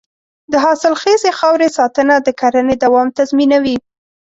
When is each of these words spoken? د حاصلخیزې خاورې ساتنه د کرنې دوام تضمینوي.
د 0.51 0.53
حاصلخیزې 0.63 1.31
خاورې 1.39 1.67
ساتنه 1.77 2.15
د 2.21 2.27
کرنې 2.39 2.75
دوام 2.83 3.07
تضمینوي. 3.17 3.77